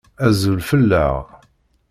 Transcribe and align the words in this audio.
Azul 0.25 0.59
fell-aɣ. 0.69 1.13